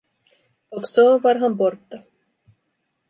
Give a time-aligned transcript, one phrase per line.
[0.69, 2.03] Och så var han borta.